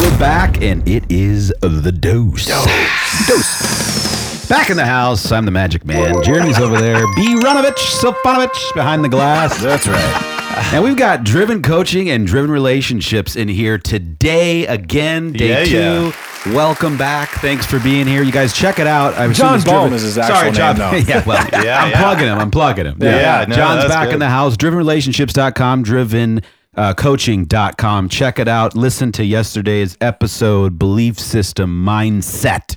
We're 0.00 0.18
back, 0.18 0.60
and 0.60 0.86
it 0.88 1.04
is 1.08 1.52
the 1.60 1.92
dose. 1.92 2.46
Dose. 2.46 3.28
Dose. 3.28 4.48
Back 4.48 4.70
in 4.70 4.76
the 4.76 4.84
house, 4.84 5.30
I'm 5.30 5.44
the 5.44 5.52
magic 5.52 5.84
man. 5.84 6.20
Jeremy's 6.24 6.58
over 6.58 6.80
there. 6.80 7.04
B. 7.14 7.36
Runovich, 7.36 7.76
Sofanovich 8.00 8.74
behind 8.74 9.04
the 9.04 9.08
glass. 9.08 9.62
That's 9.62 9.86
right. 9.86 10.72
And 10.72 10.82
we've 10.82 10.96
got 10.96 11.22
driven 11.22 11.62
coaching 11.62 12.10
and 12.10 12.26
driven 12.26 12.50
relationships 12.50 13.36
in 13.36 13.46
here 13.46 13.78
today 13.78 14.66
again, 14.66 15.32
day 15.32 15.64
Yeah, 15.70 16.10
two. 16.10 16.52
Welcome 16.52 16.96
back. 16.96 17.28
Thanks 17.40 17.66
for 17.66 17.78
being 17.78 18.08
here. 18.08 18.22
You 18.24 18.32
guys 18.32 18.52
check 18.52 18.80
it 18.80 18.86
out. 18.88 19.14
I 19.14 19.32
John 19.32 19.54
assume 19.54 19.54
it's 19.54 19.64
Bohm 19.64 19.80
Driven- 19.90 19.94
is 19.96 20.02
his 20.02 20.18
actual 20.18 20.36
Sorry, 20.38 20.50
John. 20.52 20.78
name, 20.78 21.04
yeah, 21.08 21.24
well, 21.24 21.48
Yeah, 21.64 21.82
I'm 21.84 21.90
yeah. 21.90 22.00
plugging 22.02 22.26
him. 22.26 22.38
I'm 22.38 22.50
plugging 22.50 22.86
him. 22.86 22.96
Yeah, 23.00 23.44
no, 23.48 23.54
John's 23.54 23.84
back 23.86 24.10
in 24.12 24.18
the 24.18 24.28
house. 24.28 24.56
Drivenrelationships.com, 24.56 25.82
driven 25.84 26.42
uh, 26.76 26.94
coaching.com. 26.94 28.08
Check 28.08 28.38
it 28.38 28.48
out. 28.48 28.76
Listen 28.76 29.12
to 29.12 29.24
yesterday's 29.24 29.96
episode, 30.00 30.78
Belief 30.78 31.18
System 31.18 31.84
Mindset. 31.84 32.76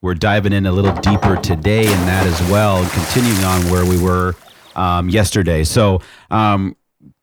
We're 0.00 0.14
diving 0.14 0.52
in 0.52 0.66
a 0.66 0.72
little 0.72 0.94
deeper 0.96 1.36
today 1.36 1.80
in 1.80 2.06
that 2.06 2.26
as 2.26 2.40
well, 2.50 2.82
and 2.82 2.90
continuing 2.90 3.44
on 3.44 3.70
where 3.70 3.86
we 3.86 4.00
were 4.02 4.34
um, 4.76 5.08
yesterday. 5.08 5.64
So, 5.64 6.00
um, 6.30 6.76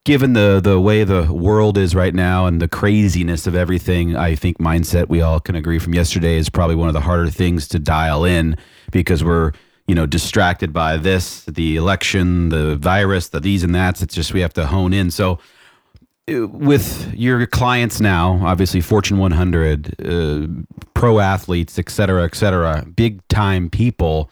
given 0.04 0.34
the 0.34 0.60
the 0.64 0.80
way 0.80 1.04
the 1.04 1.32
world 1.32 1.78
is 1.78 1.94
right 1.94 2.14
now 2.14 2.48
and 2.48 2.60
the 2.60 2.68
craziness 2.68 3.46
of 3.46 3.56
everything, 3.56 4.16
I 4.16 4.36
think 4.36 4.58
mindset 4.58 5.10
we 5.10 5.22
all 5.22 5.40
can 5.40 5.56
agree 5.56 5.78
from 5.78 5.94
yesterday 5.94 6.38
is 6.38 6.50
probably 6.50 6.76
one 6.76 6.88
of 6.88 6.94
the 6.94 7.02
harder 7.02 7.30
things 7.30 7.68
to 7.70 7.80
dial 7.80 8.26
in 8.26 8.58
because 8.92 9.24
we're 9.24 9.52
you 9.88 9.94
know 9.94 10.08
distracted 10.08 10.74
by 10.74 10.98
this, 10.98 11.46
the 11.46 11.76
election, 11.76 12.50
the 12.50 12.78
virus, 12.78 13.30
the 13.30 13.40
these 13.40 13.64
and 13.64 13.76
that's. 13.76 14.02
It's 14.02 14.16
just 14.16 14.34
we 14.34 14.42
have 14.42 14.54
to 14.54 14.66
hone 14.66 14.92
in. 14.94 15.12
So 15.12 15.38
with 16.28 17.14
your 17.14 17.46
clients 17.48 18.00
now, 18.00 18.40
obviously 18.44 18.82
Fortune 18.82 19.18
100, 19.18 19.96
uh, 20.06 20.48
pro 20.94 21.20
athletes, 21.20 21.80
et 21.80 21.90
cetera, 21.90 22.24
et 22.24 22.36
cetera, 22.36 22.86
big 22.96 23.26
time 23.28 23.70
people. 23.70 24.30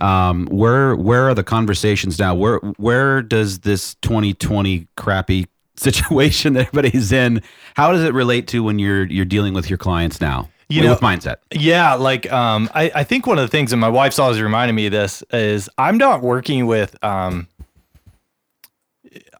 Um, 0.00 0.46
where 0.46 0.94
where 0.94 1.28
are 1.28 1.34
the 1.34 1.42
conversations 1.42 2.18
now? 2.18 2.34
Where 2.34 2.58
where 2.76 3.20
does 3.20 3.60
this 3.60 3.94
2020 4.02 4.86
crappy 4.96 5.46
situation 5.76 6.52
that 6.54 6.68
everybody's 6.68 7.10
in? 7.10 7.42
How 7.74 7.92
does 7.92 8.04
it 8.04 8.14
relate 8.14 8.46
to 8.48 8.62
when 8.62 8.78
you're 8.78 9.06
you're 9.06 9.24
dealing 9.24 9.54
with 9.54 9.68
your 9.68 9.78
clients 9.78 10.20
now? 10.20 10.50
You 10.68 10.82
with 10.88 11.02
know- 11.02 11.08
mindset. 11.08 11.36
Yeah, 11.52 11.94
like 11.94 12.30
um, 12.30 12.68
I, 12.74 12.92
I 12.94 13.02
think 13.04 13.26
one 13.26 13.38
of 13.38 13.42
the 13.42 13.48
things, 13.48 13.72
and 13.72 13.80
my 13.80 13.88
wife's 13.88 14.18
always 14.18 14.40
reminded 14.40 14.74
me 14.74 14.86
of 14.86 14.92
this, 14.92 15.24
is 15.32 15.68
I'm 15.78 15.96
not 15.98 16.20
working 16.20 16.66
with 16.66 17.02
um, 17.02 17.48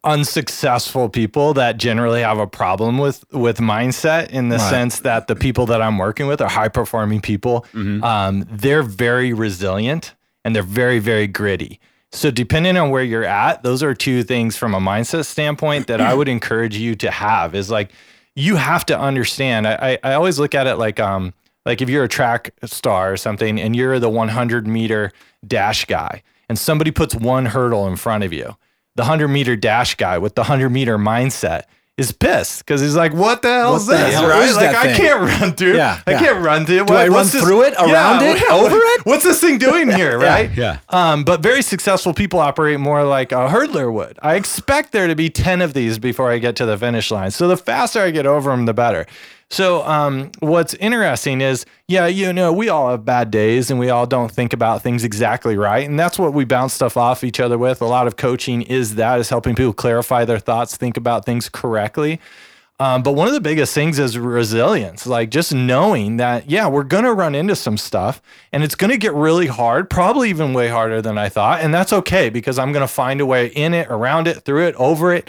unsuccessful 0.04 1.08
people 1.08 1.54
that 1.54 1.76
generally 1.78 2.20
have 2.22 2.38
a 2.38 2.46
problem 2.46 2.98
with 2.98 3.24
with 3.32 3.58
mindset 3.58 4.30
in 4.30 4.48
the 4.48 4.56
Right. 4.56 4.70
sense 4.70 5.00
that 5.00 5.26
the 5.26 5.34
people 5.36 5.66
that 5.66 5.80
I'm 5.82 5.98
working 5.98 6.26
with 6.26 6.40
are 6.40 6.48
high 6.48 6.68
performing 6.68 7.20
people. 7.20 7.64
Um, 7.74 8.46
they're 8.50 8.82
very 8.82 9.32
resilient 9.32 10.14
and 10.44 10.54
they're 10.54 10.62
very 10.62 10.98
very 10.98 11.26
gritty. 11.26 11.80
So 12.12 12.30
depending 12.30 12.76
on 12.76 12.90
where 12.90 13.02
you're 13.02 13.24
at, 13.24 13.62
those 13.62 13.82
are 13.82 13.92
two 13.94 14.22
things 14.22 14.56
from 14.56 14.74
a 14.74 14.80
mindset 14.80 15.26
standpoint 15.26 15.88
that 15.88 16.00
I 16.00 16.14
would 16.14 16.28
encourage 16.28 16.76
you 16.76 16.94
to 16.96 17.10
have 17.10 17.54
is 17.54 17.70
like 17.70 17.90
you 18.34 18.56
have 18.56 18.86
to 18.86 18.98
understand. 18.98 19.66
I, 19.66 19.98
I, 20.02 20.10
I 20.10 20.14
always 20.14 20.38
look 20.38 20.54
at 20.54 20.66
it 20.66 20.76
like 20.76 21.00
um 21.00 21.34
like 21.66 21.82
if 21.82 21.88
you're 21.90 22.04
a 22.04 22.08
track 22.08 22.50
star 22.64 23.12
or 23.12 23.16
something 23.16 23.60
and 23.60 23.76
you're 23.76 23.98
the 23.98 24.08
100 24.08 24.66
meter 24.66 25.12
dash 25.46 25.84
guy 25.84 26.22
and 26.48 26.58
somebody 26.58 26.90
puts 26.90 27.14
one 27.14 27.46
hurdle 27.46 27.86
in 27.86 27.96
front 27.96 28.24
of 28.24 28.32
you, 28.32 28.56
the 28.98 29.02
100 29.02 29.28
meter 29.28 29.54
dash 29.56 29.94
guy 29.94 30.18
with 30.18 30.34
the 30.34 30.42
100 30.42 30.70
meter 30.70 30.98
mindset 30.98 31.62
is 31.96 32.12
pissed 32.12 32.58
because 32.64 32.80
he's 32.80 32.94
like, 32.94 33.12
"What 33.12 33.42
the 33.42 33.48
hell 33.48 33.72
What 33.72 33.80
is 33.80 33.86
the 33.86 33.96
this? 33.96 34.14
hell 34.14 34.28
right? 34.28 34.48
is 34.48 34.54
like 34.56 34.76
I 34.76 34.92
can't 34.92 35.20
run 35.40 35.52
through. 35.54 35.76
Yeah, 35.76 36.00
I 36.06 36.10
yeah. 36.12 36.18
can't 36.20 36.44
run 36.44 36.64
through. 36.66 36.84
Do 36.84 36.94
I 36.94 37.08
run 37.08 37.26
this- 37.26 37.40
through 37.42 37.62
it, 37.62 37.74
around 37.74 38.22
it, 38.22 38.40
yeah, 38.40 38.54
over 38.54 38.76
it? 38.94 39.00
What's 39.06 39.24
this 39.24 39.40
thing 39.40 39.58
doing 39.58 39.90
here? 39.90 40.18
Right? 40.28 40.50
yeah. 40.56 40.78
Um, 40.90 41.24
but 41.24 41.40
very 41.40 41.62
successful 41.62 42.12
people 42.14 42.38
operate 42.40 42.78
more 42.80 43.02
like 43.04 43.32
a 43.32 43.48
hurdler 43.48 43.92
would. 43.92 44.18
I 44.22 44.34
expect 44.36 44.92
there 44.92 45.06
to 45.08 45.14
be 45.16 45.28
10 45.30 45.60
of 45.62 45.74
these 45.74 45.98
before 45.98 46.30
I 46.30 46.38
get 46.38 46.54
to 46.56 46.66
the 46.66 46.76
finish 46.78 47.10
line. 47.10 47.30
So 47.30 47.48
the 47.48 47.56
faster 47.56 48.00
I 48.00 48.10
get 48.12 48.26
over 48.26 48.50
them, 48.50 48.66
the 48.66 48.74
better. 48.74 49.06
So 49.50 49.82
um, 49.86 50.30
what's 50.40 50.74
interesting 50.74 51.40
is, 51.40 51.64
yeah, 51.86 52.06
you 52.06 52.32
know, 52.34 52.52
we 52.52 52.68
all 52.68 52.90
have 52.90 53.04
bad 53.06 53.30
days 53.30 53.70
and 53.70 53.80
we 53.80 53.88
all 53.88 54.06
don't 54.06 54.30
think 54.30 54.52
about 54.52 54.82
things 54.82 55.04
exactly 55.04 55.56
right. 55.56 55.88
And 55.88 55.98
that's 55.98 56.18
what 56.18 56.34
we 56.34 56.44
bounce 56.44 56.74
stuff 56.74 56.98
off 56.98 57.24
each 57.24 57.40
other 57.40 57.56
with. 57.56 57.80
A 57.80 57.86
lot 57.86 58.06
of 58.06 58.16
coaching 58.16 58.62
is 58.62 58.96
that, 58.96 59.18
is 59.18 59.30
helping 59.30 59.54
people 59.54 59.72
clarify 59.72 60.26
their 60.26 60.38
thoughts, 60.38 60.76
think 60.76 60.98
about 60.98 61.24
things 61.24 61.48
correctly. 61.48 62.20
Um, 62.80 63.02
but 63.02 63.12
one 63.12 63.26
of 63.26 63.34
the 63.34 63.40
biggest 63.40 63.74
things 63.74 63.98
is 63.98 64.16
resilience, 64.16 65.04
like 65.04 65.30
just 65.30 65.52
knowing 65.52 66.18
that, 66.18 66.48
yeah, 66.48 66.68
we're 66.68 66.84
going 66.84 67.02
to 67.02 67.12
run 67.12 67.34
into 67.34 67.56
some 67.56 67.76
stuff 67.76 68.22
and 68.52 68.62
it's 68.62 68.76
going 68.76 68.90
to 68.90 68.98
get 68.98 69.14
really 69.14 69.48
hard, 69.48 69.90
probably 69.90 70.30
even 70.30 70.52
way 70.52 70.68
harder 70.68 71.02
than 71.02 71.18
I 71.18 71.28
thought. 71.28 71.60
And 71.60 71.74
that's 71.74 71.92
okay 71.92 72.28
because 72.28 72.56
I'm 72.56 72.70
going 72.70 72.86
to 72.86 72.92
find 72.92 73.20
a 73.20 73.26
way 73.26 73.46
in 73.48 73.74
it, 73.74 73.88
around 73.90 74.28
it, 74.28 74.42
through 74.44 74.68
it, 74.68 74.76
over 74.76 75.12
it. 75.12 75.28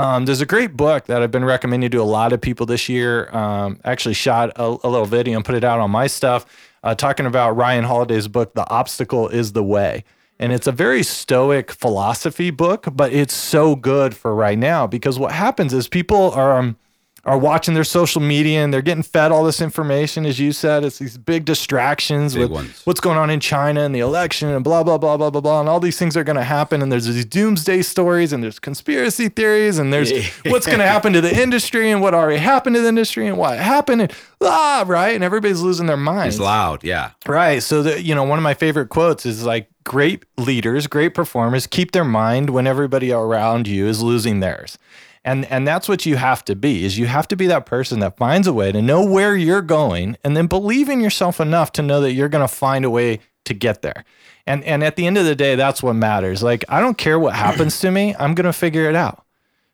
Um, 0.00 0.24
there's 0.24 0.40
a 0.40 0.46
great 0.46 0.78
book 0.78 1.04
that 1.06 1.20
I've 1.20 1.30
been 1.30 1.44
recommending 1.44 1.90
to 1.90 1.98
a 1.98 2.04
lot 2.04 2.32
of 2.32 2.40
people 2.40 2.64
this 2.64 2.88
year. 2.88 3.28
Um, 3.36 3.78
actually, 3.84 4.14
shot 4.14 4.50
a, 4.56 4.64
a 4.82 4.88
little 4.88 5.04
video 5.04 5.36
and 5.36 5.44
put 5.44 5.54
it 5.54 5.62
out 5.62 5.78
on 5.78 5.90
my 5.90 6.06
stuff, 6.06 6.46
uh, 6.82 6.94
talking 6.94 7.26
about 7.26 7.50
Ryan 7.50 7.84
Holiday's 7.84 8.26
book, 8.26 8.54
The 8.54 8.66
Obstacle 8.70 9.28
is 9.28 9.52
the 9.52 9.62
Way. 9.62 10.04
And 10.38 10.54
it's 10.54 10.66
a 10.66 10.72
very 10.72 11.02
stoic 11.02 11.70
philosophy 11.70 12.48
book, 12.50 12.86
but 12.90 13.12
it's 13.12 13.34
so 13.34 13.76
good 13.76 14.16
for 14.16 14.34
right 14.34 14.56
now 14.56 14.86
because 14.86 15.18
what 15.18 15.32
happens 15.32 15.74
is 15.74 15.86
people 15.86 16.30
are 16.30 16.56
um, 16.56 16.78
are 17.24 17.38
watching 17.38 17.74
their 17.74 17.84
social 17.84 18.20
media 18.20 18.64
and 18.64 18.72
they're 18.72 18.82
getting 18.82 19.02
fed 19.02 19.30
all 19.30 19.44
this 19.44 19.60
information, 19.60 20.24
as 20.24 20.38
you 20.38 20.52
said. 20.52 20.84
It's 20.84 20.98
these 20.98 21.18
big 21.18 21.44
distractions 21.44 22.34
Big 22.34 22.42
with 22.42 22.50
ones. 22.50 22.82
what's 22.84 23.00
going 23.00 23.18
on 23.18 23.30
in 23.30 23.40
China 23.40 23.82
and 23.82 23.94
the 23.94 24.00
election 24.00 24.48
and 24.48 24.64
blah 24.64 24.82
blah 24.82 24.98
blah 24.98 25.16
blah 25.16 25.30
blah 25.30 25.40
blah, 25.40 25.60
and 25.60 25.68
all 25.68 25.80
these 25.80 25.98
things 25.98 26.16
are 26.16 26.24
going 26.24 26.36
to 26.36 26.44
happen. 26.44 26.82
And 26.82 26.90
there's 26.90 27.06
these 27.06 27.24
doomsday 27.24 27.82
stories 27.82 28.32
and 28.32 28.42
there's 28.42 28.58
conspiracy 28.58 29.28
theories 29.28 29.78
and 29.78 29.92
there's 29.92 30.10
what's 30.46 30.66
going 30.66 30.78
to 30.78 30.86
happen 30.86 31.12
to 31.12 31.20
the 31.20 31.34
industry 31.40 31.90
and 31.90 32.00
what 32.00 32.14
already 32.14 32.38
happened 32.38 32.76
to 32.76 32.82
the 32.82 32.88
industry 32.88 33.26
and 33.26 33.36
what 33.36 33.58
happened 33.58 34.02
and 34.02 34.12
ah 34.40 34.84
right, 34.86 35.14
and 35.14 35.22
everybody's 35.22 35.60
losing 35.60 35.86
their 35.86 35.96
minds. 35.96 36.36
It's 36.36 36.42
loud. 36.42 36.82
Yeah. 36.84 37.10
Right. 37.26 37.62
So 37.62 37.82
the 37.82 38.02
you 38.02 38.14
know 38.14 38.24
one 38.24 38.38
of 38.38 38.42
my 38.42 38.54
favorite 38.54 38.88
quotes 38.88 39.26
is 39.26 39.44
like 39.44 39.68
great 39.84 40.24
leaders, 40.38 40.86
great 40.86 41.14
performers 41.14 41.66
keep 41.66 41.92
their 41.92 42.04
mind 42.04 42.50
when 42.50 42.66
everybody 42.66 43.12
around 43.12 43.66
you 43.66 43.86
is 43.86 44.02
losing 44.02 44.40
theirs. 44.40 44.78
And 45.24 45.44
and 45.46 45.66
that's 45.66 45.88
what 45.88 46.06
you 46.06 46.16
have 46.16 46.44
to 46.46 46.56
be. 46.56 46.84
Is 46.84 46.98
you 46.98 47.06
have 47.06 47.28
to 47.28 47.36
be 47.36 47.46
that 47.48 47.66
person 47.66 48.00
that 48.00 48.16
finds 48.16 48.46
a 48.46 48.52
way 48.52 48.72
to 48.72 48.80
know 48.80 49.04
where 49.04 49.36
you're 49.36 49.62
going 49.62 50.16
and 50.24 50.36
then 50.36 50.46
believe 50.46 50.88
in 50.88 51.00
yourself 51.00 51.40
enough 51.40 51.72
to 51.72 51.82
know 51.82 52.00
that 52.00 52.12
you're 52.12 52.28
going 52.28 52.46
to 52.46 52.54
find 52.54 52.84
a 52.84 52.90
way 52.90 53.20
to 53.44 53.54
get 53.54 53.82
there. 53.82 54.04
And 54.46 54.64
and 54.64 54.82
at 54.82 54.96
the 54.96 55.06
end 55.06 55.18
of 55.18 55.26
the 55.26 55.36
day 55.36 55.56
that's 55.56 55.82
what 55.82 55.94
matters. 55.94 56.42
Like 56.42 56.64
I 56.68 56.80
don't 56.80 56.96
care 56.96 57.18
what 57.18 57.34
happens 57.34 57.80
to 57.80 57.90
me, 57.90 58.14
I'm 58.18 58.34
going 58.34 58.46
to 58.46 58.52
figure 58.52 58.88
it 58.88 58.96
out. 58.96 59.24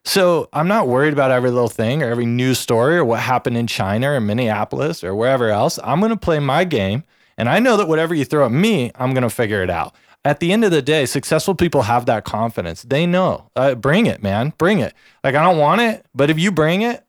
So 0.03 0.47
I'm 0.53 0.69
not 0.69 0.87
worried 0.87 1.11
about 1.11 1.31
every 1.31 1.51
little 1.51 1.67
thing 1.67 2.01
or 2.01 2.09
every 2.09 2.25
news 2.25 2.59
story 2.59 2.95
or 2.95 3.03
what 3.03 3.19
happened 3.19 3.57
in 3.57 3.67
China 3.67 4.13
or 4.13 4.21
Minneapolis 4.21 5.03
or 5.03 5.13
wherever 5.13 5.49
else. 5.49 5.79
I'm 5.83 5.99
going 5.99 6.11
to 6.11 6.17
play 6.17 6.39
my 6.39 6.63
game. 6.63 7.03
And 7.37 7.49
I 7.49 7.59
know 7.59 7.75
that 7.75 7.89
whatever 7.89 8.15
you 8.15 8.23
throw 8.23 8.45
at 8.45 8.51
me, 8.51 8.89
I'm 8.95 9.13
going 9.13 9.23
to 9.23 9.29
figure 9.29 9.61
it 9.61 9.69
out. 9.69 9.95
At 10.27 10.41
the 10.41 10.51
end 10.51 10.65
of 10.65 10.71
the 10.71 10.81
day, 10.81 11.05
successful 11.05 11.55
people 11.55 11.83
have 11.83 12.05
that 12.07 12.25
confidence. 12.25 12.83
They 12.83 13.05
know, 13.05 13.49
uh, 13.55 13.75
bring 13.75 14.07
it, 14.07 14.21
man, 14.21 14.51
bring 14.57 14.79
it. 14.79 14.93
Like, 15.23 15.35
I 15.35 15.43
don't 15.43 15.57
want 15.57 15.79
it, 15.81 16.05
but 16.13 16.29
if 16.29 16.37
you 16.37 16.51
bring 16.51 16.81
it, 16.81 17.03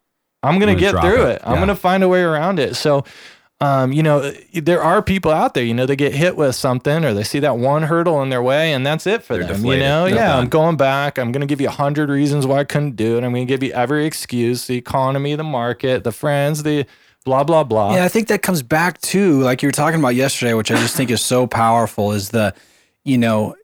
I'm 0.44 0.58
going 0.60 0.68
I'm 0.70 0.76
to 0.76 0.80
gonna 0.84 1.00
get 1.00 1.02
through 1.04 1.26
it. 1.26 1.34
it. 1.36 1.42
I'm 1.44 1.54
Yeah. 1.54 1.58
going 1.58 1.68
to 1.68 1.74
find 1.74 2.04
a 2.04 2.08
way 2.08 2.22
around 2.22 2.60
it. 2.60 2.76
So, 2.76 3.04
um, 3.60 3.90
you 3.92 4.04
know, 4.04 4.30
there 4.54 4.80
are 4.84 5.02
people 5.02 5.32
out 5.32 5.54
there, 5.54 5.64
you 5.64 5.74
know, 5.74 5.84
they 5.84 5.96
get 5.96 6.14
hit 6.14 6.36
with 6.36 6.54
something 6.54 7.04
or 7.04 7.12
they 7.12 7.24
see 7.24 7.40
that 7.40 7.56
one 7.58 7.82
hurdle 7.82 8.22
in 8.22 8.28
their 8.28 8.40
way 8.42 8.72
and 8.72 8.86
that's 8.86 9.04
it 9.04 9.24
for 9.24 9.34
They're 9.34 9.48
them. 9.48 9.56
deflated. 9.56 9.82
You 9.82 9.88
know, 9.88 10.04
They're 10.04 10.14
yeah, 10.14 10.28
done. 10.28 10.42
I'm 10.44 10.48
going 10.48 10.76
back. 10.76 11.18
I'm 11.18 11.32
going 11.32 11.40
to 11.40 11.46
give 11.46 11.60
you 11.60 11.66
a 11.66 11.72
hundred 11.72 12.08
reasons 12.10 12.46
why 12.46 12.58
I 12.60 12.64
couldn't 12.64 12.94
do 12.94 13.16
it. 13.18 13.24
I'm 13.24 13.32
going 13.32 13.48
to 13.48 13.52
give 13.52 13.64
you 13.64 13.72
every 13.72 14.06
excuse, 14.06 14.68
the 14.68 14.76
economy, 14.76 15.34
the 15.34 15.42
market, 15.42 16.04
the 16.04 16.12
friends, 16.12 16.62
the 16.62 16.86
blah, 17.24 17.42
blah, 17.42 17.64
blah. 17.64 17.94
Yeah, 17.96 18.04
I 18.04 18.08
think 18.08 18.28
that 18.28 18.42
comes 18.42 18.62
back 18.62 19.00
to 19.00 19.40
like 19.40 19.60
you 19.64 19.66
were 19.66 19.72
talking 19.72 19.98
about 19.98 20.14
yesterday, 20.14 20.54
which 20.54 20.70
I 20.70 20.76
just 20.76 20.94
think 20.94 21.10
is 21.10 21.20
so 21.20 21.48
powerful. 21.48 22.12
Is 22.12 22.28
the, 22.28 22.54
you 23.08 23.16
know, 23.16 23.56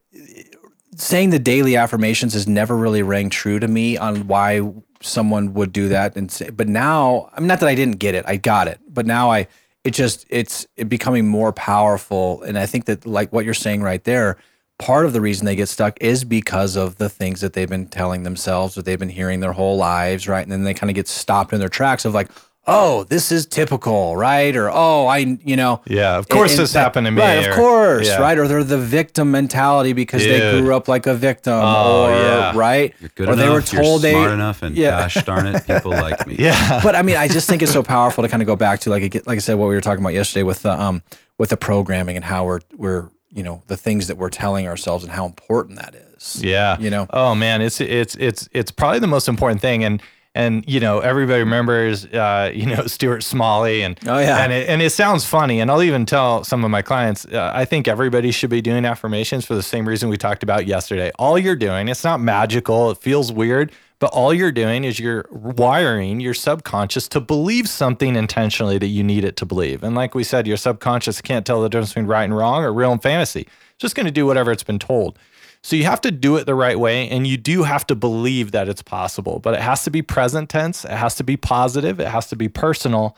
saying 0.96 1.31
the 1.31 1.38
daily 1.38 1.76
affirmations 1.76 2.32
has 2.32 2.49
never 2.49 2.75
really 2.75 3.02
rang 3.02 3.29
true 3.29 3.58
to 3.58 3.69
me 3.69 3.99
on 3.99 4.26
why 4.26 4.62
someone 5.02 5.52
would 5.52 5.70
do 5.70 5.88
that. 5.88 6.17
And 6.17 6.32
say, 6.32 6.49
but 6.49 6.67
now, 6.67 7.29
I'm 7.35 7.46
not 7.46 7.61
that 7.61 7.69
I 7.69 7.75
didn't 7.75 7.99
get 7.99 8.14
it, 8.14 8.25
I 8.26 8.37
got 8.37 8.69
it, 8.69 8.81
but 8.88 9.05
now 9.05 9.31
I, 9.31 9.46
it 9.85 9.93
just 9.93 10.25
it's 10.31 10.67
it 10.76 10.88
becoming 10.88 11.29
more 11.29 11.52
powerful. 11.52 12.43
And 12.43 12.58
I 12.58 12.64
think 12.64 12.87
that 12.87 13.05
like 13.05 13.32
what 13.35 13.44
you're 13.44 13.52
saying 13.52 13.82
right 13.82 14.02
there, 14.05 14.38
part 14.79 15.05
of 15.05 15.12
the 15.12 15.20
reason 15.20 15.44
they 15.44 15.56
get 15.56 15.69
stuck 15.69 15.99
is 16.00 16.25
because 16.25 16.75
of 16.75 16.97
the 16.97 17.11
things 17.11 17.43
that 17.43 17.52
they've 17.52 17.69
been 17.69 17.87
telling 17.87 18.23
themselves 18.23 18.76
that 18.76 18.87
they've 18.87 18.99
been 18.99 19.11
hearing 19.11 19.40
their 19.40 19.52
whole 19.52 19.76
lives, 19.76 20.26
right? 20.26 20.43
And 20.43 20.50
then 20.50 20.64
they 20.64 20.73
kind 20.73 20.90
of 20.90 20.94
get 20.94 21.06
stopped 21.06 21.52
in 21.52 21.61
their 21.61 21.69
tracks 21.69 22.06
of 22.06 22.14
like, 22.14 22.31
oh, 22.66 23.05
this 23.05 23.31
is 23.31 23.46
typical, 23.46 24.16
right? 24.16 24.55
Or 24.56 24.70
oh, 24.72 25.06
I, 25.06 25.19
you 25.19 25.56
know, 25.56 25.82
Yeah, 25.87 26.16
of 26.16 26.28
course 26.28 26.52
and 26.52 26.61
this 26.61 26.72
that- 26.72 26.81
happened 26.81 27.06
to 27.06 27.11
me. 27.11 27.20
Right, 27.20 27.46
or- 27.46 27.50
of 27.50 27.56
course, 27.56 28.06
yeah. 28.08 28.20
right? 28.20 28.38
Or 28.38 28.49
they're 28.49 28.64
the 28.64 28.78
victim 28.78 29.31
mentality 29.31 29.93
because 29.93 30.22
they 30.25 30.61
grew 30.61 30.75
up 30.75 30.88
like 30.88 31.06
a 31.06 31.14
victim, 31.14 31.52
Oh, 31.55 32.06
or 32.06 32.11
yeah. 32.11 32.52
right, 32.56 32.94
You're 33.00 33.11
good 33.14 33.28
or 33.28 33.32
enough. 33.34 33.44
they 33.44 33.52
were 33.52 33.61
told 33.62 34.02
you're 34.02 34.11
they 34.11 34.12
smart 34.12 34.31
enough, 34.32 34.62
and 34.62 34.76
yeah. 34.76 34.90
gosh 35.02 35.22
darn 35.25 35.46
it, 35.46 35.66
people 35.66 35.90
like 36.06 36.26
me. 36.26 36.37
Yeah. 36.38 36.81
but 36.82 36.94
I 36.96 37.02
mean, 37.02 37.16
I 37.16 37.28
just 37.28 37.49
think 37.49 37.62
it's 37.62 37.72
so 37.72 37.82
powerful 37.82 38.22
to 38.22 38.28
kind 38.28 38.43
of 38.43 38.46
go 38.46 38.56
back 38.56 38.81
to 38.81 38.90
like 38.90 39.14
it- 39.14 39.26
like 39.26 39.37
I 39.37 39.40
said, 39.40 39.55
what 39.55 39.69
we 39.69 39.75
were 39.75 39.81
talking 39.81 40.02
about 40.02 40.14
yesterday 40.14 40.43
with 40.43 40.62
the 40.62 40.72
um 40.72 41.02
with 41.38 41.50
the 41.50 41.56
programming 41.56 42.16
and 42.16 42.25
how 42.25 42.44
we're 42.44 42.61
we're 42.76 43.08
you 43.31 43.43
know 43.43 43.62
the 43.66 43.76
things 43.76 44.06
that 44.06 44.16
we're 44.16 44.31
telling 44.31 44.69
ourselves 44.69 45.02
and 45.05 45.12
how 45.12 45.26
important 45.26 45.76
that 45.81 45.94
is. 45.94 46.43
Yeah. 46.43 46.78
You 46.78 46.88
know? 46.88 47.06
Oh 47.11 47.34
man, 47.34 47.61
it's 47.62 47.81
it's 47.81 48.14
it's 48.14 48.49
it's 48.52 48.70
probably 48.70 49.00
the 49.00 49.08
most 49.08 49.28
important 49.28 49.61
thing 49.61 49.82
and 49.84 50.00
and 50.34 50.64
you 50.69 50.81
know 50.81 50.98
everybody 51.00 51.40
remembers 51.40 52.06
uh, 52.06 52.50
you 52.54 52.66
know 52.66 52.86
Stuart 52.86 53.22
Smalley 53.22 53.82
and 53.82 53.98
Oh, 54.06 54.19
yeah. 54.19 54.42
and 54.44 54.52
it, 54.52 54.69
and 54.69 54.82
it 54.82 54.90
sounds 54.90 55.25
funny 55.25 55.60
and 55.60 55.70
I'll 55.70 55.82
even 55.82 56.06
tell 56.06 56.44
some 56.44 56.64
of 56.64 56.70
my 56.70 56.82
clients 56.82 57.25
uh, 57.26 57.52
I 57.54 57.64
think 57.64 57.86
everybody 57.88 58.31
should 58.31 58.50
be 58.50 58.60
doing 58.60 58.84
affirmations 58.84 59.44
for 59.46 59.54
the 59.54 59.62
same 59.62 59.86
reason 59.88 60.08
we 60.08 60.16
talked 60.16 60.42
about 60.42 60.66
yesterday. 60.66 61.10
All 61.19 61.38
you're 61.38 61.56
doing, 61.56 61.88
it's 61.88 62.04
not 62.04 62.20
magical, 62.20 62.90
it 62.90 62.98
feels 62.98 63.31
weird, 63.32 63.72
but 64.00 64.10
all 64.12 64.34
you're 64.34 64.52
doing 64.52 64.84
is 64.84 64.98
you're 64.98 65.25
wiring 65.31 66.20
your 66.20 66.34
subconscious 66.34 67.08
to 67.08 67.20
believe 67.20 67.69
something 67.69 68.16
intentionally 68.16 68.76
that 68.78 68.88
you 68.88 69.02
need 69.04 69.25
it 69.25 69.37
to 69.37 69.46
believe. 69.46 69.82
And 69.82 69.94
like 69.94 70.14
we 70.14 70.25
said, 70.25 70.46
your 70.46 70.56
subconscious 70.56 71.20
can't 71.22 71.46
tell 71.46 71.62
the 71.62 71.69
difference 71.69 71.90
between 71.90 72.06
right 72.06 72.25
and 72.25 72.37
wrong 72.37 72.64
or 72.64 72.72
real 72.72 72.92
and 72.92 73.00
fantasy. 73.02 73.42
It's 73.42 73.78
just 73.80 73.94
going 73.94 74.06
to 74.06 74.12
do 74.12 74.26
whatever 74.26 74.50
it's 74.52 74.64
been 74.64 74.78
told. 74.80 75.19
So 75.64 75.76
you 75.76 75.84
have 75.84 76.02
to 76.02 76.11
do 76.11 76.37
it 76.37 76.44
the 76.44 76.55
right 76.55 76.78
way 76.78 77.08
and 77.08 77.26
you 77.26 77.38
do 77.38 77.62
have 77.62 77.87
to 77.87 77.94
believe 77.94 78.52
that 78.52 78.69
it's 78.69 78.82
possible, 78.82 79.38
but 79.38 79.55
it 79.55 79.61
has 79.61 79.82
to 79.84 79.90
be 79.90 80.02
present 80.02 80.50
tense, 80.50 80.84
it 80.84 80.90
has 80.90 81.14
to 81.14 81.25
be 81.25 81.38
positive, 81.38 81.99
it 81.99 82.08
has 82.08 82.26
to 82.28 82.37
be 82.37 82.50
personal, 82.50 83.16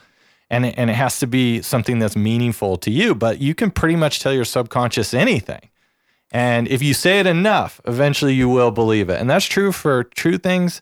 and 0.48 0.64
it, 0.64 0.76
and 0.78 0.88
it 0.88 0.92
has 0.92 1.18
to 1.18 1.26
be 1.26 1.60
something 1.60 1.98
that's 1.98 2.14
meaningful 2.14 2.76
to 2.76 2.90
you, 2.92 3.16
but 3.16 3.40
you 3.40 3.52
can 3.52 3.72
pretty 3.72 3.96
much 3.96 4.20
tell 4.20 4.32
your 4.32 4.44
subconscious 4.44 5.12
anything. 5.12 5.70
And 6.30 6.68
if 6.68 6.84
you 6.84 6.94
say 6.94 7.18
it 7.18 7.26
enough, 7.26 7.80
eventually 7.84 8.34
you 8.34 8.48
will 8.48 8.70
believe 8.70 9.10
it. 9.10 9.20
And 9.20 9.28
that's 9.28 9.46
true 9.46 9.72
for 9.72 10.04
true 10.04 10.38
things 10.38 10.80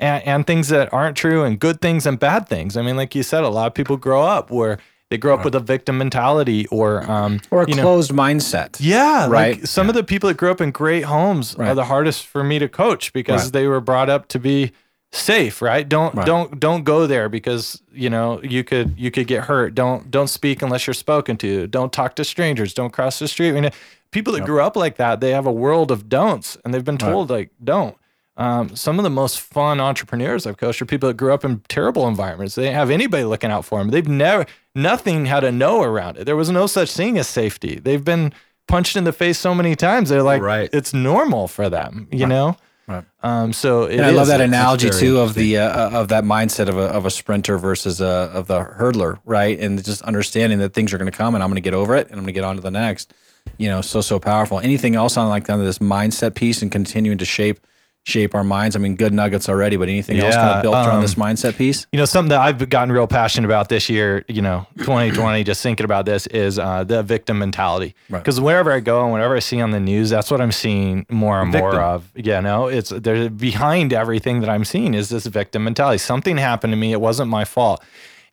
and, 0.00 0.20
and 0.24 0.44
things 0.44 0.66
that 0.70 0.92
aren't 0.92 1.16
true 1.16 1.44
and 1.44 1.60
good 1.60 1.80
things 1.80 2.06
and 2.06 2.18
bad 2.18 2.48
things. 2.48 2.76
I 2.76 2.82
mean, 2.82 2.96
like 2.96 3.14
you 3.14 3.22
said, 3.22 3.44
a 3.44 3.48
lot 3.48 3.68
of 3.68 3.74
people 3.74 3.96
grow 3.96 4.22
up 4.24 4.50
where 4.50 4.78
they 5.10 5.18
grow 5.18 5.34
up 5.34 5.44
with 5.44 5.54
a 5.54 5.60
victim 5.60 5.98
mentality 5.98 6.66
or, 6.68 7.08
um, 7.10 7.40
Or 7.50 7.62
a 7.62 7.68
you 7.68 7.74
know, 7.76 7.82
closed 7.82 8.10
mindset. 8.12 8.76
yeah, 8.80 9.28
Right. 9.28 9.58
Like 9.58 9.66
some 9.66 9.88
of 9.88 9.94
the 9.94 10.02
people 10.02 10.28
that 10.28 10.36
grew 10.36 10.50
up 10.50 10.60
in 10.60 10.70
great 10.70 11.02
homes 11.04 11.54
are 11.56 11.74
the 11.74 11.84
hardest 11.84 12.26
for 12.26 12.42
me 12.42 12.58
to 12.58 12.68
coach 12.68 13.12
because 13.12 13.44
Right. 13.44 13.52
they 13.52 13.66
were 13.68 13.80
brought 13.80 14.08
up 14.10 14.28
to 14.28 14.38
be 14.38 14.72
safe, 15.12 15.62
right? 15.62 15.88
Don't 15.88 16.14
Right. 16.14 16.26
don't 16.26 16.58
don't 16.58 16.82
go 16.82 17.06
there 17.06 17.28
because 17.28 17.80
you 17.92 18.10
know 18.10 18.40
you 18.42 18.64
could 18.64 18.94
you 18.98 19.10
could 19.12 19.26
get 19.28 19.44
hurt. 19.44 19.74
Don't 19.74 20.10
don't 20.10 20.26
speak 20.28 20.60
unless 20.62 20.86
you're 20.88 20.94
spoken 20.94 21.36
to. 21.36 21.66
Don't 21.68 21.92
talk 21.92 22.16
to 22.16 22.24
strangers. 22.24 22.74
Don't 22.74 22.92
cross 22.92 23.20
the 23.20 23.28
street. 23.28 23.50
I 23.56 23.60
mean, 23.60 23.70
people 24.10 24.32
that 24.32 24.44
grew 24.44 24.60
up 24.60 24.74
like 24.74 24.96
that, 24.96 25.20
they 25.20 25.30
have 25.30 25.46
a 25.46 25.52
world 25.52 25.92
of 25.92 26.08
don'ts, 26.08 26.56
and 26.64 26.74
they've 26.74 26.84
been 26.84 26.98
told 26.98 27.30
like 27.30 27.50
don't. 27.62 27.96
Um, 28.36 28.74
some 28.74 28.98
of 28.98 29.04
the 29.04 29.10
most 29.10 29.40
fun 29.40 29.80
entrepreneurs 29.80 30.46
I've 30.46 30.56
coached 30.56 30.82
are 30.82 30.86
people 30.86 31.08
that 31.08 31.16
grew 31.16 31.32
up 31.32 31.44
in 31.44 31.60
terrible 31.68 32.08
environments. 32.08 32.56
They 32.56 32.62
didn't 32.64 32.74
have 32.74 32.90
anybody 32.90 33.24
looking 33.24 33.50
out 33.50 33.64
for 33.64 33.78
them. 33.78 33.90
They've 33.90 34.08
never, 34.08 34.44
nothing 34.74 35.26
had 35.26 35.44
a 35.44 35.52
no 35.52 35.82
around 35.82 36.16
it. 36.18 36.24
There 36.24 36.34
was 36.34 36.50
no 36.50 36.66
such 36.66 36.92
thing 36.92 37.16
as 37.16 37.28
safety. 37.28 37.78
They've 37.78 38.02
been 38.04 38.32
punched 38.66 38.96
in 38.96 39.04
the 39.04 39.12
face 39.12 39.38
so 39.38 39.54
many 39.54 39.76
times. 39.76 40.08
They're 40.08 40.22
like, 40.22 40.42
Right. 40.42 40.68
it's 40.72 40.92
normal 40.92 41.46
for 41.46 41.68
them, 41.70 42.08
you 42.10 42.26
know? 42.26 42.56
Right. 42.86 43.04
Um, 43.22 43.52
so 43.54 43.84
it 43.84 43.94
And 43.96 44.04
I 44.04 44.10
love 44.10 44.26
that 44.26 44.40
it's 44.40 44.48
analogy 44.48 44.88
very 44.90 45.00
too 45.00 45.20
of 45.20 45.32
the 45.34 45.56
uh, 45.56 45.90
of 45.98 46.08
that 46.08 46.22
mindset 46.24 46.68
of 46.68 46.76
a 46.76 46.82
of 46.82 47.06
a 47.06 47.10
sprinter 47.10 47.56
versus 47.56 47.98
a 48.02 48.30
of 48.34 48.46
the 48.46 48.60
hurdler, 48.60 49.20
right? 49.24 49.58
And 49.58 49.82
just 49.82 50.02
understanding 50.02 50.58
that 50.58 50.74
things 50.74 50.92
are 50.92 50.98
going 50.98 51.10
to 51.10 51.16
come, 51.16 51.34
and 51.34 51.42
I'm 51.42 51.48
going 51.48 51.56
to 51.56 51.62
get 51.62 51.72
over 51.72 51.96
it, 51.96 52.08
and 52.08 52.16
I'm 52.16 52.24
going 52.24 52.26
to 52.26 52.32
get 52.32 52.44
on 52.44 52.56
to 52.56 52.60
the 52.60 52.70
next. 52.70 53.14
You 53.56 53.68
know, 53.68 53.80
so 53.80 54.02
so 54.02 54.18
powerful. 54.20 54.60
Anything 54.60 54.96
else 54.96 55.16
on 55.16 55.30
like 55.30 55.46
kind 55.46 55.60
of 55.60 55.66
this 55.66 55.78
mindset 55.78 56.34
piece 56.34 56.60
and 56.60 56.70
continuing 56.70 57.16
to 57.16 57.24
shape 57.24 57.58
shape 58.04 58.34
our 58.34 58.44
minds? 58.44 58.76
I 58.76 58.78
mean, 58.78 58.96
good 58.96 59.12
nuggets 59.12 59.48
already, 59.48 59.76
but 59.76 59.88
anything 59.88 60.18
else 60.20 60.34
kind 60.34 60.50
of 60.56 60.62
built 60.62 60.74
around 60.74 60.96
um, 60.96 61.02
this 61.02 61.14
mindset 61.14 61.56
piece? 61.56 61.86
you 61.92 61.98
know 61.98 62.04
something 62.04 62.28
that 62.30 62.40
i've 62.40 62.68
gotten 62.68 62.90
real 62.92 63.06
passionate 63.06 63.46
about 63.46 63.68
this 63.68 63.88
year 63.88 64.24
you 64.28 64.42
know 64.42 64.66
2020 64.78 65.44
just 65.44 65.62
thinking 65.62 65.84
about 65.84 66.04
this 66.06 66.26
is 66.28 66.58
uh, 66.58 66.84
the 66.84 67.02
victim 67.02 67.38
mentality 67.38 67.94
Right. 68.10 68.18
because 68.18 68.40
wherever 68.40 68.70
i 68.72 68.80
go 68.80 69.02
and 69.02 69.12
whatever 69.12 69.36
i 69.36 69.38
see 69.38 69.60
on 69.60 69.70
the 69.70 69.80
news 69.80 70.10
that's 70.10 70.30
what 70.30 70.40
i'm 70.40 70.52
seeing 70.52 71.06
more 71.08 71.40
and 71.40 71.50
more 71.52 71.80
of 71.80 72.10
you 72.14 72.40
know 72.40 72.66
it's 72.68 72.90
there's 72.90 73.28
behind 73.30 73.92
everything 73.92 74.40
that 74.40 74.50
i'm 74.50 74.64
seeing 74.64 74.94
is 74.94 75.08
this 75.08 75.26
victim 75.26 75.64
mentality 75.64 75.98
something 75.98 76.36
happened 76.36 76.72
to 76.72 76.76
me 76.76 76.92
it 76.92 77.00
wasn't 77.00 77.28
my 77.28 77.44
fault 77.44 77.82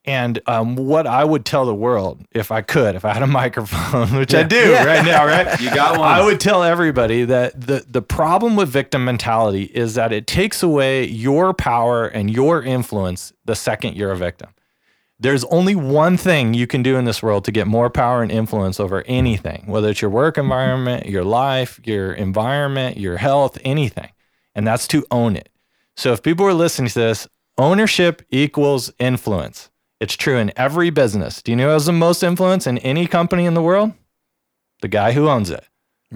and 0.04 0.42
um, 0.48 0.76
what 0.76 1.06
I 1.06 1.24
would 1.24 1.46
tell 1.46 1.66
the 1.66 1.76
world, 1.76 2.26
if 2.32 2.52
I 2.52 2.62
could, 2.62 2.96
if 2.96 3.06
I 3.06 3.14
had 3.14 3.22
a 3.22 3.28
microphone, 3.42 4.16
which 4.18 4.34
I 4.34 4.44
do 4.44 4.74
right 4.74 5.06
now, 5.06 5.26
right? 5.26 5.48
You 5.62 5.70
got 5.74 6.00
one. 6.00 6.10
I 6.10 6.24
would 6.24 6.40
tell 6.40 6.64
everybody 6.64 7.24
that 7.26 7.60
the 7.60 7.86
the 7.88 8.02
problem 8.02 8.56
with 8.56 8.70
victim 8.70 9.06
mentality 9.06 9.64
is 9.64 9.94
that 9.96 10.12
it 10.12 10.26
takes 10.26 10.64
away 10.64 11.06
your 11.06 11.54
power 11.54 12.08
and 12.08 12.32
your 12.32 12.64
influence 12.64 13.32
the 13.46 13.56
second 13.56 13.96
you're 13.96 14.12
a 14.12 14.18
victim. 14.18 14.50
There's 15.20 15.44
only 15.46 15.76
one 15.76 16.18
thing 16.18 16.56
you 16.56 16.66
can 16.66 16.82
do 16.82 16.98
in 16.98 17.06
this 17.06 17.22
world 17.22 17.46
to 17.46 17.52
get 17.52 17.68
more 17.68 17.92
power 17.92 18.24
and 18.24 18.32
influence 18.32 18.80
over 18.80 19.04
anything, 19.06 19.66
whether 19.68 19.90
it's 19.90 20.02
your 20.02 20.10
work 20.10 20.40
environment, 20.40 21.06
your 21.06 21.24
life, 21.24 21.80
your 21.84 22.12
environment, 22.14 22.98
your 22.98 23.18
health, 23.18 23.60
anything, 23.64 24.10
and 24.56 24.66
that's 24.66 24.88
to 24.88 25.06
own 25.12 25.36
it. 25.36 25.50
So 25.96 26.12
if 26.12 26.24
people 26.24 26.48
are 26.48 26.56
listening 26.56 26.90
to 26.90 27.00
this, 27.00 27.28
ownership 27.60 28.24
equals 28.32 28.92
influence. 28.98 29.70
It's 30.02 30.16
true 30.16 30.38
in 30.38 30.52
every 30.58 30.90
business. 30.90 31.44
Do 31.44 31.52
you 31.52 31.56
know 31.56 31.68
who 31.68 31.74
has 31.74 31.86
the 31.86 31.92
most 31.92 32.24
influence 32.24 32.66
in 32.66 32.80
any 32.80 33.06
company 33.06 33.46
in 33.46 33.54
the 33.54 33.62
world? 33.62 33.94
The 34.82 34.88
guy 34.88 35.12
who 35.12 35.30
owns 35.30 35.52
it 35.52 35.64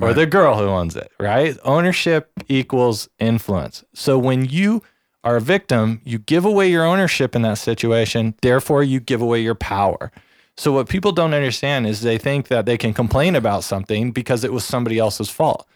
or 0.02 0.14
the 0.14 0.26
girl 0.26 0.58
who 0.58 0.66
owns 0.66 0.96
it, 0.96 1.12
right? 1.20 1.56
Ownership 1.64 2.32
equals 2.48 3.08
influence. 3.20 3.84
So 3.94 4.18
when 4.18 4.46
you 4.46 4.82
are 5.24 5.38
a 5.38 5.42
victim, 5.42 6.02
you 6.04 6.20
give 6.20 6.46
away 6.46 6.70
your 6.70 6.84
ownership 6.84 7.36
in 7.36 7.44
that 7.44 7.60
situation. 7.60 8.36
Therefore, 8.42 8.84
you 8.84 9.00
give 9.00 9.22
away 9.22 9.42
your 9.42 9.56
power. 9.56 10.12
So 10.58 10.72
what 10.72 10.90
people 10.90 11.12
don't 11.12 11.34
understand 11.34 11.88
is 11.88 12.02
they 12.02 12.18
think 12.18 12.48
that 12.48 12.66
they 12.66 12.78
can 12.78 12.94
complain 12.94 13.36
about 13.36 13.64
something 13.64 14.12
because 14.12 14.44
it 14.44 14.52
was 14.52 14.66
somebody 14.66 14.98
else's 14.98 15.30
fault. 15.30 15.68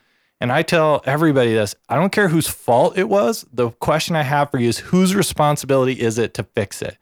And 0.42 0.52
I 0.52 0.62
tell 0.64 1.02
everybody 1.06 1.54
this 1.54 1.76
I 1.90 1.96
don't 1.96 2.12
care 2.12 2.30
whose 2.30 2.48
fault 2.48 2.98
it 2.98 3.10
was. 3.10 3.46
The 3.52 3.72
question 3.72 4.16
I 4.16 4.24
have 4.24 4.52
for 4.52 4.58
you 4.58 4.70
is 4.70 4.80
whose 4.80 5.14
responsibility 5.14 6.00
is 6.00 6.18
it 6.18 6.34
to 6.36 6.44
fix 6.44 6.82
it? 6.82 6.98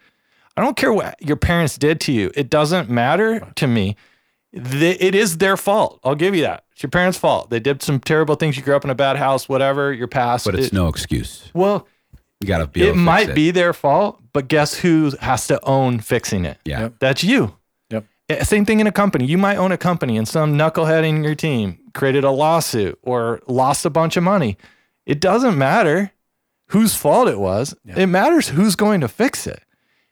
I 0.58 0.62
don't 0.62 0.76
care 0.76 0.92
what 0.92 1.16
your 1.22 1.38
parents 1.38 1.78
did 1.78 2.00
to 2.02 2.12
you. 2.12 2.32
It 2.36 2.50
doesn't 2.50 2.90
matter 2.90 3.48
to 3.56 3.68
me. 3.68 3.96
The- 4.52 4.98
It 5.04 5.14
is 5.16 5.38
their 5.38 5.56
fault. 5.56 6.00
I'll 6.04 6.16
give 6.16 6.34
you 6.36 6.42
that. 6.42 6.64
It's 6.72 6.82
your 6.84 6.90
parents' 6.90 7.18
fault. 7.18 7.50
They 7.50 7.60
did 7.60 7.82
some 7.84 8.00
terrible 8.00 8.36
things. 8.36 8.58
You 8.58 8.64
grew 8.64 8.76
up 8.76 8.84
in 8.84 8.90
a 8.90 8.96
bad 8.96 9.18
house, 9.18 9.48
whatever, 9.48 9.94
your 9.94 10.08
past. 10.08 10.46
But 10.46 10.56
it's 10.56 10.68
It- 10.68 10.74
no 10.74 10.88
excuse. 10.88 11.50
well, 11.54 11.88
You 12.40 12.48
got 12.48 12.60
to 12.60 12.68
be. 12.68 12.82
It 12.82 12.86
fix 12.94 12.98
might 12.98 13.30
it. 13.30 13.36
be 13.36 13.50
their 13.52 13.74
fault, 13.74 14.20
but 14.34 14.48
guess 14.48 14.76
who 14.80 15.12
has 15.22 15.48
to 15.48 15.60
own 15.66 16.00
fixing 16.00 16.46
it? 16.46 16.58
Yeah. 16.66 16.82
Yep. 16.82 16.94
That's 17.00 17.24
you. 17.24 17.56
Yep. 17.90 18.06
Eh, 18.30 18.44
Same 18.44 18.64
thing 18.64 18.80
in 18.80 18.86
a 18.88 18.92
company. 18.92 19.26
You 19.26 19.40
might 19.40 19.58
own 19.58 19.72
a 19.72 19.78
company 19.78 20.18
and 20.18 20.28
some 20.28 20.56
knucklehead 20.56 21.04
in 21.04 21.24
your 21.24 21.34
team 21.36 21.80
created 21.96 22.24
a 22.24 22.30
lawsuit 22.30 23.00
or 23.02 23.42
lost 23.48 23.86
a 23.86 23.90
bunch 23.90 24.18
of 24.18 24.24
money. 24.24 24.56
It 25.08 25.20
doesn't 25.20 25.58
matter 25.58 26.12
whose 26.68 26.94
fault 26.96 27.28
it 27.28 27.40
was. 27.40 27.74
It 27.86 28.06
matters 28.08 28.50
who's 28.50 28.76
going 28.76 29.02
to 29.02 29.08
fix 29.08 29.48
it. 29.48 29.64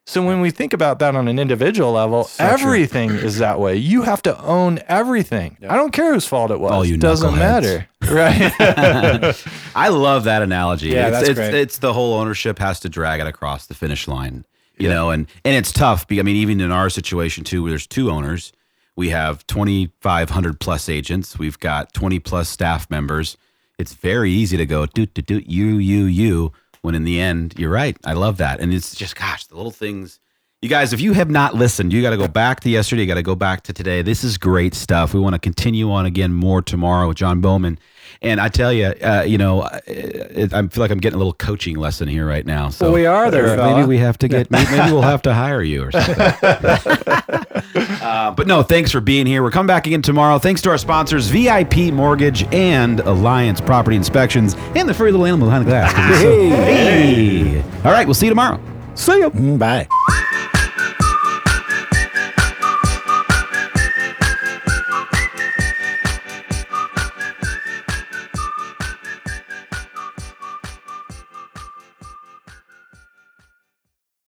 So 0.08 0.24
when 0.24 0.40
we 0.40 0.52
think 0.52 0.74
about 0.74 1.00
that 1.00 1.16
on 1.16 1.28
an 1.28 1.40
individual 1.40 1.92
level, 1.92 2.26
true. 2.26 2.46
everything 2.46 3.10
is 3.10 3.38
that 3.40 3.60
way. 3.60 3.76
You 3.76 4.04
have 4.04 4.22
to 4.24 4.40
own 4.42 4.80
everything. 4.88 5.58
I 5.68 5.76
don't 5.76 5.92
care 5.92 6.14
whose 6.14 6.28
fault 6.28 6.52
it 6.52 6.60
was. 6.60 6.72
All 6.72 6.86
you 6.86 6.96
it 6.96 7.02
doesn't 7.02 7.36
matter. 7.36 7.88
Right. 8.06 8.54
I 9.76 9.90
love 9.90 10.26
that 10.26 10.44
analogy. 10.44 10.90
Yeah, 10.90 11.08
it's, 11.08 11.18
that's 11.18 11.30
it's, 11.30 11.40
great. 11.40 11.54
it's 11.56 11.78
the 11.80 11.92
whole 11.92 12.14
ownership 12.14 12.60
has 12.60 12.80
to 12.82 12.90
drag 12.90 13.20
it 13.20 13.26
across 13.26 13.66
the 13.66 13.74
finish 13.74 14.08
line, 14.08 14.46
you 14.78 14.88
know, 14.88 15.10
and 15.10 15.26
and 15.44 15.56
it's 15.56 15.74
tough. 15.74 16.06
I 16.12 16.22
mean, 16.22 16.36
even 16.36 16.62
in 16.62 16.72
our 16.72 16.92
situation 16.92 17.44
too, 17.44 17.64
where 17.64 17.72
there's 17.72 17.88
two 17.88 18.12
owners, 18.12 18.54
we 18.96 19.10
have 19.10 19.48
2,500 19.48 20.60
plus 20.60 20.88
agents, 20.88 21.40
we've 21.40 21.58
got 21.58 21.94
20 21.94 22.20
plus 22.20 22.48
staff 22.48 22.92
members. 22.92 23.38
It's 23.80 23.96
very 23.96 24.30
easy 24.30 24.56
to 24.56 24.68
go 24.68 24.86
do 24.86 25.08
do 25.08 25.24
do 25.24 25.42
you 25.48 25.78
you 25.78 26.06
you 26.06 26.52
when 26.86 26.96
in 26.96 27.04
the 27.04 27.20
end 27.20 27.56
you're 27.58 27.72
right. 27.72 27.98
I 28.06 28.14
love 28.14 28.38
that, 28.38 28.60
and 28.62 28.74
it's 28.74 28.96
just 28.96 29.16
gosh, 29.16 29.46
the 29.48 29.56
little 29.56 29.72
things. 29.72 30.20
You 30.62 30.70
guys, 30.70 30.94
if 30.94 31.02
you 31.02 31.14
have 31.14 31.30
not 31.30 31.54
listened, 31.54 31.94
you 31.94 32.02
got 32.02 32.12
to 32.12 32.18
go 32.18 32.28
back 32.28 32.62
to 32.62 32.70
yesterday. 32.70 33.02
You 33.04 33.08
got 33.08 33.16
to 33.16 33.22
go 33.24 33.36
back 33.36 33.64
to 33.64 33.74
today. 33.74 34.02
This 34.02 34.24
is 34.24 34.38
great 34.38 34.74
stuff. 34.74 35.14
We 35.14 35.20
want 35.20 35.34
to 35.34 35.40
continue 35.40 35.92
on 35.92 36.06
again 36.06 36.34
more 36.34 36.62
tomorrow 36.62 37.08
with 37.10 37.18
John 37.18 37.40
Bowman. 37.42 37.78
And 38.22 38.40
I 38.40 38.48
tell 38.48 38.72
you, 38.74 38.86
uh, 38.86 39.26
you 39.28 39.38
know, 39.38 39.64
I, 39.64 39.82
I 39.88 40.68
feel 40.68 40.82
like 40.82 40.90
I'm 40.90 41.00
getting 41.00 41.16
a 41.16 41.18
little 41.18 41.34
coaching 41.34 41.76
lesson 41.76 42.08
here 42.08 42.26
right 42.26 42.46
now. 42.46 42.70
So 42.70 42.86
Well, 42.86 42.94
we 42.96 43.06
are 43.06 43.30
there, 43.30 43.48
maybe 43.48 43.58
fella. 43.58 43.86
we 43.86 43.98
have 43.98 44.18
to 44.20 44.28
get. 44.28 44.50
Maybe, 44.50 44.72
maybe 44.72 44.92
we'll 44.92 45.02
have 45.02 45.22
to 45.24 45.34
hire 45.34 45.62
you 45.62 45.84
or 45.84 45.92
something. 45.92 46.16
uh, 48.02 48.32
but 48.32 48.48
no, 48.48 48.64
thanks 48.64 48.90
for 48.92 49.02
being 49.02 49.28
here. 49.28 49.44
We're 49.44 49.52
coming 49.52 49.68
back 49.68 49.86
again 49.86 50.02
tomorrow. 50.02 50.40
Thanks 50.40 50.62
to 50.64 50.70
our 50.72 50.78
sponsors, 50.80 51.28
VIP 51.28 51.94
Mortgage 51.94 52.44
and 52.54 53.02
Alliance 53.02 53.60
Property 53.62 53.98
Inspections, 53.98 54.56
and 54.76 54.88
the 54.90 54.94
furry 54.96 55.12
little 55.12 55.28
animal 55.28 55.48
behind 55.48 55.66
the 55.66 55.70
glass. 55.70 55.92
Hey. 56.26 57.62
All 57.84 57.92
right, 57.92 58.08
we'll 58.08 58.14
see 58.16 58.26
you 58.28 58.32
tomorrow. 58.32 58.60
See 58.96 59.18
you. 59.20 59.30
Bye. 59.30 59.88